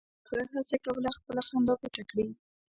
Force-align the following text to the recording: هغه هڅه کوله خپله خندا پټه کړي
هغه 0.29 0.43
هڅه 0.53 0.75
کوله 0.85 1.09
خپله 1.17 1.41
خندا 1.47 1.73
پټه 1.81 2.03
کړي 2.09 2.27